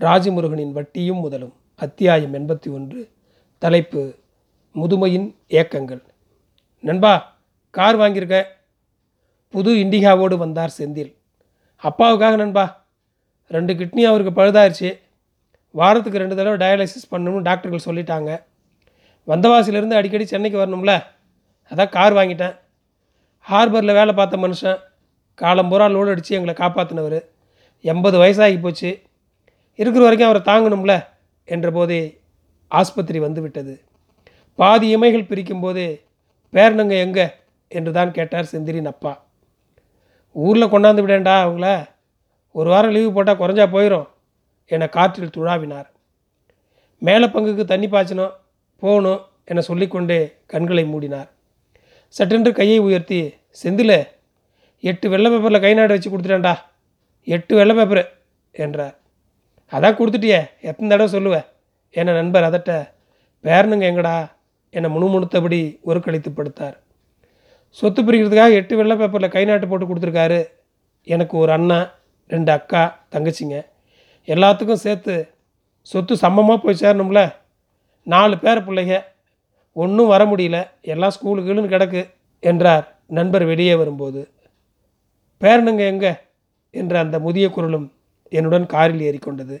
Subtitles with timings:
[0.00, 1.52] ராஜமுருகனின் வட்டியும் முதலும்.
[1.76, 3.10] அத்தியாயம் எண்பத்தி ஒன்று.
[3.58, 4.14] தலைப்பு
[4.74, 6.02] முதுமையின் ஏக்கங்கள்.
[6.80, 7.36] நண்பா
[7.70, 8.44] கார் வாங்கியிருக்க
[9.48, 11.16] புது இண்டிகாவோடு வந்தார் செந்தில்.
[11.82, 12.86] அப்பாவுக்காக நண்பா.
[13.48, 14.98] ரெண்டு கிட்னி அவருக்கு பழுதாயிருச்சு.
[15.70, 18.42] வாரத்துக்கு ரெண்டு தடவை டயாலிசிஸ் பண்ணணும்னு டாக்டர்கள் சொல்லிட்டாங்க.
[19.26, 21.02] வந்தவாசிலேருந்து அடிக்கடி சென்னைக்கு வரணும்ல?
[21.74, 22.58] அதான் கார் வாங்கிட்டேன்.
[23.50, 24.78] ஹார்பரில் வேலை பார்த்த மனுஷன்.
[25.40, 27.24] காலம்பூரா லோடு அடித்து எங்களை காப்பாற்றினவர்
[27.80, 29.00] எண்பது வயசாகி போச்சு.
[29.76, 31.06] இருக்கிற வரைக்கும் அவரை தாங்கணும்ல
[31.46, 32.18] என்றபோதே
[32.68, 33.80] ஆஸ்பத்திரி வந்துவிட்டது.
[34.54, 36.04] பாதி இமைகள் பிரிக்கும் போதே
[36.52, 37.26] பேரனுங்க எங்கே?
[37.68, 39.24] என்று தான் கேட்டார் செந்திரின் அப்பா.
[40.32, 41.88] ஊரில் கொண்டாந்து விடேன்டா அவங்கள.
[42.52, 44.08] ஒரு வாரம் லீவு போட்டால் குறைஞ்சா போயிடும்
[44.66, 45.88] என காற்றில் துழாவினார்.
[46.98, 48.36] மேலே பங்குக்கு தண்ணி பாய்ச்சணும்
[48.78, 51.28] போகணும் என சொல்லிக்கொண்டே கண்களை மூடினார்.
[52.08, 54.06] சட்டென்று கையை உயர்த்தி செந்தில்
[54.80, 56.54] எட்டு வெள்ளை பேப்பரில் கை நாடு வச்சு கொடுத்துட்டேன்டா.
[57.24, 58.04] எட்டு வெள்ளை பேப்பரு
[58.52, 58.96] என்றார்.
[59.72, 60.40] அதான் கொடுத்துட்டியே.
[60.60, 61.44] எத்தனை தடவை சொல்லுவ?
[61.90, 62.88] என்ன நண்பர் அதட்ட
[63.44, 64.30] பேரனுங்க எங்கடா?
[64.70, 66.76] என்னை முணுமுணுத்தபடி ஒரு கழித்து படுத்தார்
[67.68, 70.44] சொத்து பிரிக்கிறதுக்காக எட்டு வெள்ளை பேப்பரில் கை நாட்டு போட்டு கொடுத்துருக்காரு.
[71.02, 71.90] எனக்கு ஒரு அண்ணா
[72.26, 73.66] ரெண்டு அக்கா தங்கச்சிங்க.
[74.26, 75.30] எல்லாத்துக்கும் சேர்த்து
[75.80, 77.34] சொத்து சமமாக போய் சேரணும்ல
[78.02, 79.04] நாலு பேர பிள்ளைங்க.
[79.72, 80.68] ஒன்றும் வர முடியல.
[80.80, 82.10] எல்லாம் ஸ்கூலுக்குன்னு கிடக்கு
[82.40, 84.30] என்றார் நண்பர் வெளியே வரும்போது.
[85.40, 86.12] பேரனுங்க எங்கே?
[86.70, 87.92] என்ற அந்த முதிய குரலும்
[88.30, 89.56] என்னுடன் காரில் ஏறிக்கொண்டது.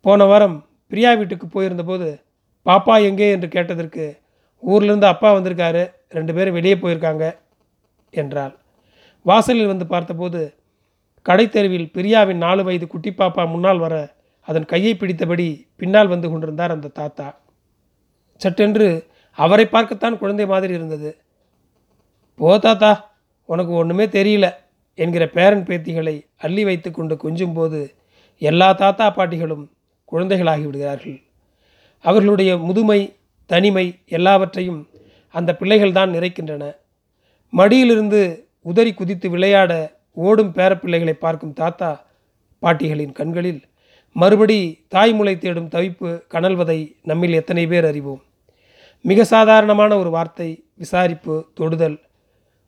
[0.00, 2.22] போன வாரம் பிரியா வீட்டுக்கு போயிருந்தபோது
[2.66, 3.30] பாப்பா எங்கே?
[3.30, 4.20] என்று கேட்டதற்கு
[4.66, 5.92] ஊர்லேருந்து அப்பா வந்திருக்காரு.
[6.08, 7.38] ரெண்டு பேரும் வெளியே போயிருக்காங்க
[8.10, 8.58] என்றாள்.
[9.22, 10.54] வாசலில் வந்து பார்த்தபோது
[11.26, 16.88] கடைத்தெருவில் பிரியாவின் நாலு வயது குட்டி பாப்பா முன்னால் வர அதன் கையை பிடித்தபடி பின்னால் வந்து கொண்டிருந்தார் அந்த
[16.88, 17.40] தாத்தா.
[18.36, 21.18] சட்டென்று அவரை பார்க்கத்தான் குழந்தை மாதிரி இருந்தது.
[22.34, 23.10] போ தாத்தா
[23.44, 24.46] உனக்கு ஒன்றுமே தெரியல.
[25.02, 27.80] என்கிற பேரன் பேத்திகளை அள்ளி வைத்து கொண்டு கொஞ்சும்போது
[28.42, 29.64] எல்லா தாத்தா பாட்டிகளும்
[30.12, 31.18] குழந்தைகளாகி விடுகிறார்கள்.
[32.04, 33.00] அவர்களுடைய முதுமை
[33.50, 34.80] தனிமை எல்லாவற்றையும்
[35.34, 36.64] அந்த பிள்ளைகள்தான் நிறைக்கின்றன.
[37.52, 38.20] மடியிலிருந்து
[38.62, 39.72] உதறி குதித்து விளையாட
[40.12, 41.90] ஓடும் பேரப்பிள்ளைகளை பார்க்கும் தாத்தா
[42.62, 43.62] பாட்டிகளின் கண்களில்
[44.16, 44.58] மறுபடி
[44.88, 48.22] தாய்மொழி தேடும் தவிப்பு கனல்வதை நம்மில் எத்தனை பேர் அறிவோம்.
[49.04, 51.98] மிக சாதாரணமான ஒரு வார்த்தை விசாரிப்பு தொடுதல்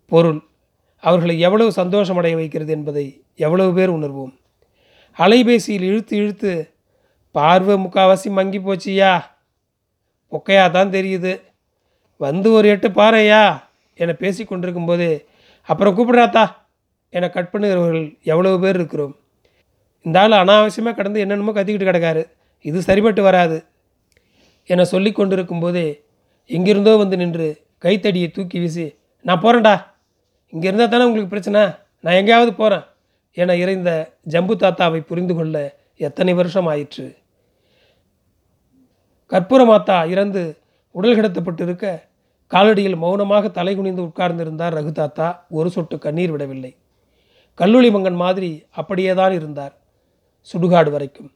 [0.06, 0.40] பொருள்.
[1.02, 3.04] அவர்களை எவ்வளவு சந்தோஷமடைய வைக்கிறது என்பதை
[3.36, 4.32] எவ்வளவு பேர் உணர்வோம்.
[5.18, 6.52] அலைபேசியில் இழுத்து இழுத்து
[7.34, 9.12] பார்வை முக்காவாசி மங்கி போச்சியா
[10.32, 11.32] பொக்கையா தான் தெரியுது.
[12.16, 13.42] வந்து ஒரு எட்டு பாறையா?
[13.98, 15.08] என பேசி கொண்டிருக்கும்போது
[15.68, 16.44] அப்புறம் கூப்பிடுறாத்தா
[17.12, 19.14] என கட் பண்ணுகிறவர்கள் எவ்வளவு பேர் இருக்கிறோம்.
[20.04, 22.22] இந்த ஆள் அனாவசியமாக கடந்து என்னென்னமோ கத்திக்கிட்டு கிடக்காரு.
[22.64, 23.58] இது சரிபட்டு வராது
[24.68, 25.86] என சொல்லி கொண்டிருக்கும்போதே
[26.50, 28.86] எங்கிருந்தோ வந்து நின்று கைத்தடியை தூக்கி வீசி
[29.24, 29.74] நான் போகிறேன்டா
[30.52, 31.62] இங்கே இருந்தால் தானே உங்களுக்கு பிரச்சனை?
[32.04, 32.84] நான் எங்கேயாவது போகிறேன்
[33.36, 33.90] என இறைந்த
[34.32, 35.56] ஜம்பு தாத்தாவை புரிந்து கொள்ள
[36.06, 37.06] எத்தனை வருஷம் ஆயிற்று?
[39.32, 40.42] கற்பூர மாத்தா இறந்து
[40.94, 41.86] உடல் கிடத்தப்பட்டு இருக்க
[42.52, 45.26] காலடியில் மௌனமாக தலை குனிந்து உட்கார்ந்திருந்தார் ரகு தாத்தா.
[45.50, 46.72] ஒரு சொட்டு கண்ணீர் விடவில்லை.
[47.58, 49.74] கல்லூரி மங்கன் மாதிரி அப்படியே தான் இருந்தார்
[50.48, 51.30] சுடுகாடு வரைக்கும்.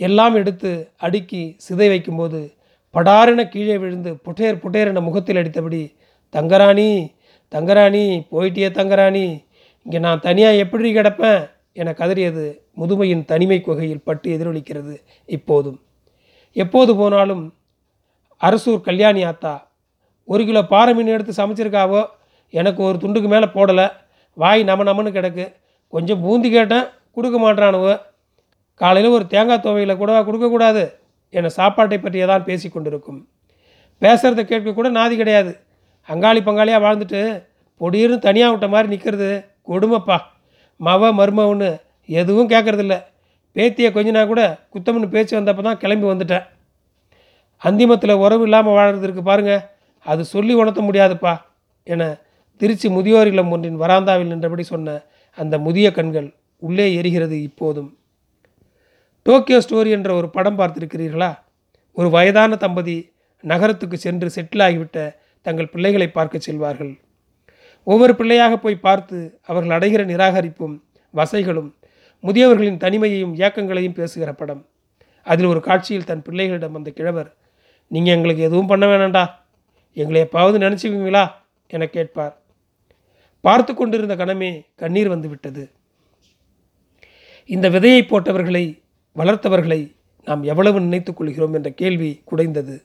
[0.00, 0.70] எல்லாம் எடுத்து
[1.06, 2.40] அடுக்கி சிதை வைக்கும்போது
[2.94, 5.82] படாரென கீழே விழுந்து புட்டேர் புட்டேர் என முகத்தில் அடித்தபடி
[6.34, 6.88] தங்கராணி
[7.54, 9.24] தங்கராணி போயிட்டியே தங்கராணி
[9.86, 11.42] இங்கே நான் தனியாக எப்படி கிடப்பேன்?
[11.80, 12.44] என கதறியது
[12.80, 14.94] முதுமையின் தனிமை குகையில் பட்டு எதிரொலிக்கிறது
[15.24, 15.78] இப்போதும்.
[16.52, 17.44] எப்போது போனாலும்
[18.42, 19.54] அரசூர் கல்யாணி ஆத்தா
[20.28, 22.02] ஒரு கிலோ பாறை மீன் எடுத்து சமைச்சிருக்காவோ?
[22.50, 23.86] எனக்கு ஒரு துண்டுக்கு மேலே போடலை.
[24.36, 25.46] வாய் நம நமன்னு கிடக்கு.
[25.88, 26.86] கொஞ்சம் பூந்தி கேட்டேன்
[27.16, 27.94] கொடுக்க மாட்டானுவோ
[28.80, 30.84] காலையில் ஒரு தேங்காய் துவையில் கூட கொடுக்கக்கூடாது
[31.30, 33.20] என சாப்பாட்டை பற்றியே தான் பேசி கொண்டிருக்கும்
[34.02, 35.52] பேசுகிறத கேட்க கூட நாதி கிடையாது.
[36.08, 37.20] அங்காளி பங்காளியாக வாழ்ந்துட்டு
[37.80, 39.28] பொடியிருந்து தனியாக விட்ட மாதிரி நிற்கிறது
[39.68, 40.18] கொடுமைப்பா.
[40.80, 41.70] மவ மருமவன்னு
[42.08, 42.94] எதுவும் கேட்குறதில்ல
[43.56, 44.42] பேத்தியை கொஞ்ச நாள் கூட
[44.72, 46.44] குத்தம்னு பேச்சு வந்தப்போ தான் கிளம்பி வந்துட்டேன்.
[47.62, 49.62] அந்திமத்தில் உறவு இல்லாமல் வாழ்கிறது இருக்குது பாருங்கள்
[50.06, 51.34] அது சொல்லி உணர்த்த முடியாதுப்பா
[51.86, 52.02] என
[52.60, 54.96] திருச்சி முதியோர் இல்லம் ஒன்றின் வராந்தாவில் நின்றபடி சொன்ன
[55.38, 56.28] அந்த முதிய கண்கள்
[56.62, 57.90] உள்ளே எரிகிறது இப்போதும்.
[59.26, 61.30] டோக்கியோ ஸ்டோரி என்ற ஒரு படம் பார்த்திருக்கிறீர்களா?
[61.96, 62.96] ஒரு வயதான தம்பதி
[63.44, 64.98] நகரத்துக்கு சென்று செட்டில் ஆகிவிட்ட
[65.44, 66.92] தங்கள் பிள்ளைகளை பார்க்க செல்வார்கள்.
[67.86, 70.76] ஒவ்வொரு பிள்ளையாக போய் பார்த்து அவர்கள் அடைகிற நிராகரிப்பும்
[71.14, 71.70] வசைகளும்
[72.24, 74.62] முதியவர்களின் தனிமையையும் இயக்கங்களையும் பேசுகிற படம்.
[75.26, 77.30] அதில் ஒரு காட்சியில் தன் பிள்ளைகளிடம் அந்த கிழவர்
[77.90, 79.24] நீங்கள் எங்களுக்கு எதுவும் பண்ண வேணாண்டா?
[79.96, 81.24] எங்களை எப்பாவது நினச்சிக்குவீங்களா?
[81.66, 82.34] என கேட்பார்.
[83.44, 85.64] பார்த்து கொண்டிருந்த கணமே கண்ணீர் வந்துவிட்டது
[87.50, 88.64] இந்த விதையை போட்டவர்களை
[89.16, 89.80] வளர்த்தவர்களை
[90.24, 92.76] நாம் எவ்வளவு நினைத்துக் கொள்கிறோம் என்ற கேள்வி குடைந்தது.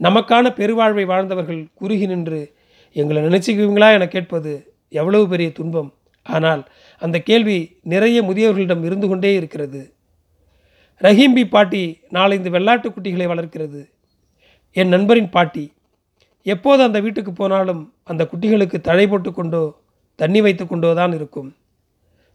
[0.00, 2.52] நமக்கான பெருவாழ்வை வாழ்ந்தவர்கள் குறுகி நின்று
[2.92, 5.94] எங்களை நினைச்சுக்குவீங்களா என கேட்பது எவ்வளவு பெரிய துன்பம்.
[6.22, 6.68] ஆனால்
[6.98, 9.92] அந்த கேள்வி நிறைய முதியவர்களிடம் இருந்து கொண்டே இருக்கிறது.
[11.00, 13.90] ரஹீம்பி பாட்டி நாலந்து வெள்ளாட்டு குட்டிகளை வளர்க்கிறது.
[14.72, 15.72] என் நண்பரின் பாட்டி.
[16.42, 19.76] எப்போது அந்த வீட்டுக்கு போனாலும் அந்த குட்டிகளுக்கு தழை போட்டு கொண்டோ
[20.14, 21.56] தண்ணி வைத்து கொண்டோ தான் இருக்கும்.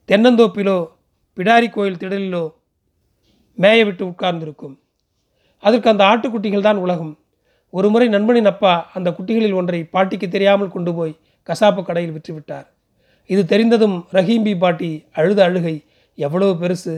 [0.07, 0.77] தென்னந்தோப்பிலோ
[1.37, 2.53] பிடாரி கோயில் திடலிலோ
[3.57, 4.79] மேய விட்டு உட்கார்ந்திருக்கும்.
[5.59, 7.17] அதற்கு அந்த ஆட்டுக்குட்டிகள் தான் உலகம்.
[7.73, 11.13] ஒருமுறை நண்பனின் அப்பா அந்த குட்டிகளில் ஒன்றை பாட்டிக்கு தெரியாமல் கொண்டு போய்
[11.49, 12.67] கசாப்பு கடையில் விற்றுவிட்டார்.
[13.29, 15.75] இது தெரிந்ததும் ரஹீம்பி பாட்டி அழுத அழுகை
[16.17, 16.93] எவ்வளவு பெருசு.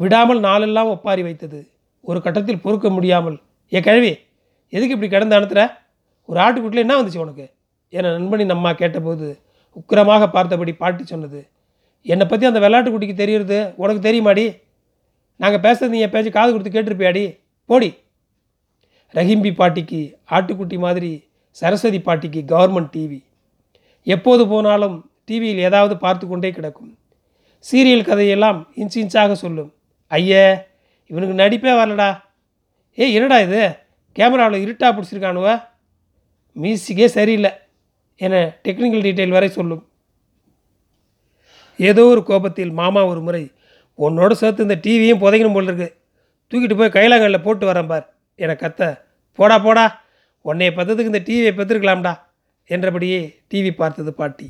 [0.00, 1.60] விடாமல் நாளெல்லாம் ஒப்பாரி வைத்தது.
[2.00, 3.38] ஒரு கட்டத்தில் பொறுக்க முடியாமல்
[3.74, 4.12] ஏ கிழவி
[4.72, 5.60] எதுக்கு இப்படி கிடந்து அனுத்துற?
[6.28, 7.46] ஒரு ஆட்டுக்குட்டியில் என்ன வந்துச்சு உனக்கு?
[7.88, 9.28] என நண்பனின் அம்மா கேட்டபோது
[9.78, 11.40] உக்கிரமாக பார்த்தபடி பாட்டி சொன்னது.
[12.06, 14.44] என்னை பற்றி அந்த வெள்ளாட்டுக்குட்டிக்கு தெரியுறது உனக்கு தெரியுமாடி?
[15.40, 17.24] நாங்கள் பேசுறது நீ என் பேச்சு காது கொடுத்து கேட்டிருப்பியாடி?
[17.70, 17.90] போடி.
[19.14, 23.24] ரஹிம்பி பாட்டிக்கு ஆட்டுக்குட்டி மாதிரி சரஸ்வதி பாட்டிக்கு கவர்மெண்ட் டிவி.
[24.02, 26.98] எப்போது போனாலும் டிவியில் ஏதாவது பார்த்து கொண்டே கிடக்கும்.
[27.72, 29.72] சீரியல் கதையெல்லாம் இன்ச் இன்ச்சாக சொல்லும்.
[30.10, 30.62] ஐயே
[31.06, 32.20] இவனுக்கு நடிப்பே வரலடா.
[32.98, 33.76] ஏ என்னடா இது?
[34.18, 35.62] கேமராவில் இருட்டாக பிடிச்சிருக்கானுவ?
[36.60, 37.50] மியூசிக்கே சரியில்லை
[38.16, 39.88] என டெக்னிக்கல் டீட்டெயில் வரை சொல்லும்.
[41.76, 43.50] ஏதோ ஒரு கோபத்தில் மாமா ஒரு முறை
[43.98, 45.96] உன்னோட சேர்த்து இந்த டிவியும் புதைக்கணும் போல் இருக்கு.
[46.50, 48.14] தூக்கிட்டு போய் கைலாங்கல்ல போட்டு வரேன் பார்.
[48.42, 48.82] என கத்த
[49.38, 49.84] போடா போடா
[50.44, 52.12] உன்னைய பத்ததுக்கு இந்த டிவியை பத்திருக்கலாம்டா
[52.70, 53.20] என்றபடியே
[53.50, 54.48] டிவி பார்த்தது பாட்டி.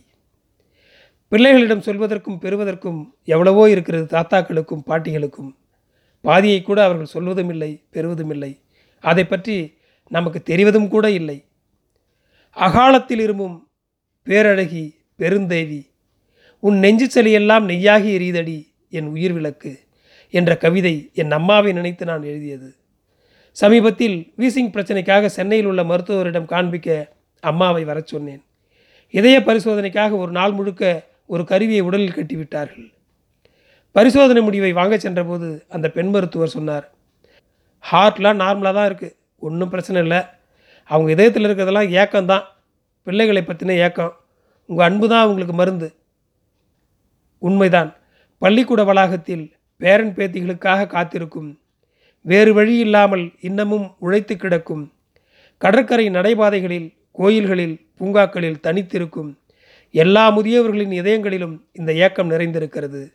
[1.33, 5.51] பிள்ளைகளிடம் சொல்வதற்கும் பெறுவதற்கும் எவ்வளவோ இருக்கிறது தாத்தாக்களுக்கும் பாட்டிகளுக்கும்.
[6.25, 8.53] பாதியை கூட அவர்கள் சொல்வதும் இல்லை பெறுவதும் இல்லை.
[9.05, 9.57] அதை பற்றி
[10.11, 11.39] நமக்கு தெரிவதும் கூட இல்லை.
[12.57, 13.57] அகாலத்தில் இருமும்
[14.27, 14.85] பேரழகி
[15.21, 15.81] பெருந்தேவி
[16.63, 18.59] உன் நெஞ்சு சலியெல்லாம் நெய்யாகி எரியுதடி
[18.99, 19.73] என் உயிர் விளக்கு
[20.35, 22.69] என்ற கவிதை என் அம்மாவை நினைத்து நான் எழுதியது.
[23.53, 28.43] சமீபத்தில் வீசிங் பிரச்சனைக்காக சென்னையில் உள்ள மருத்துவரிடம் காண்பிக்க அம்மாவை வரச் சொன்னேன்.
[29.11, 32.93] இதய பரிசோதனைக்காக ஒரு நாள் முழுக்க ஒரு கருவியை உடலில் கட்டிவிட்டார்கள்.
[33.93, 36.91] பரிசோதனை முடிவை வாங்க சென்றபோது அந்த பெண் மருத்துவர் சொன்னார்
[37.93, 40.21] ஹார்ட்லாம் நார்மலாக தான் இருக்குது ஒன்றும் பிரச்சனை இல்லை.
[40.85, 42.43] அவங்க இதயத்தில் இருக்கிறதெல்லாம் ஏக்கம்தான்.
[43.03, 44.13] பிள்ளைகளை பற்றின ஏக்கம்.
[44.67, 45.95] உங்கள் அன்பு தான் அவங்களுக்கு மருந்து.
[47.39, 47.97] உண்மைதான்.
[48.39, 51.61] பள்ளிக்கூட வளாகத்தில் பேரன் பேத்திகளுக்காக காத்திருக்கும்
[52.21, 54.93] வேறு வழி இல்லாமல் இன்னமும் உழைத்து கிடக்கும்.
[55.59, 59.39] கடற்கரை நடைபாதைகளில் கோயில்களில் பூங்காக்களில் தனித்திருக்கும்
[59.91, 63.13] எல்லா முதியவர்களின் இதயங்களிலும் இந்த ஏக்கம் நிறைந்திருக்கிறது.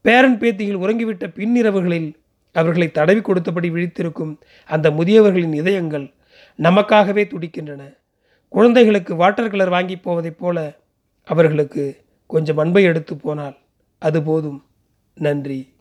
[0.00, 2.14] பேரன் பேத்திகள் உறங்கிவிட்ட பின்னிரவுகளில்
[2.52, 4.36] அவர்களை தடவி கொடுத்தபடி விழித்திருக்கும்
[4.66, 6.12] அந்த முதியவர்களின் இதயங்கள்
[6.58, 7.96] நமக்காகவே துடிக்கின்றன.
[8.48, 10.78] குழந்தைகளுக்கு வாட்டர் கலர் வாங்கி போவதைப் போல
[11.24, 13.56] அவர்களுக்கு கொஞ்சம் அன்பை எடுத்து போனால்
[13.98, 14.64] அது போதும்.
[15.14, 15.71] நன்றி.